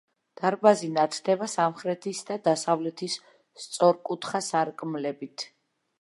[0.39, 3.19] დარბაზი ნათდება სამხრეთის და დასავლეთის
[3.67, 5.47] სწორკუთხა სარკმლებით.